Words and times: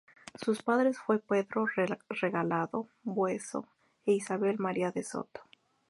Sus 0.33 0.63
padres 0.63 0.97
fueron 0.97 1.23
Pedro 1.29 1.67
Regalado 2.09 2.87
Bueso 3.03 3.67
e 4.07 4.13
Isabel 4.13 4.57
María 4.57 4.89
de 4.89 5.03
Soto. 5.03 5.41